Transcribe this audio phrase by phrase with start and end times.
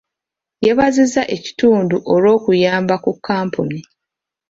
[0.65, 3.79] Yeebazizza ekitundu olw'okuyamba ku kkampuni.